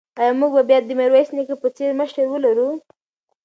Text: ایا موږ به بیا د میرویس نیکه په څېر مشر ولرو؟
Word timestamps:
ایا 0.21 0.31
موږ 0.39 0.51
به 0.55 0.63
بیا 0.69 0.79
د 0.83 0.89
میرویس 0.99 1.29
نیکه 1.35 1.55
په 1.61 1.67
څېر 1.77 1.89
مشر 1.99 2.25
ولرو؟ 2.29 2.69